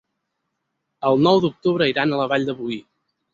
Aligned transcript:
El 1.09 1.21
nou 1.27 1.41
d'octubre 1.43 1.89
iran 1.93 2.17
a 2.17 2.23
la 2.23 2.27
Vall 2.33 2.49
de 2.49 2.57
Boí. 2.63 2.81